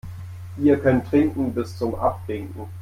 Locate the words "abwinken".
1.93-2.65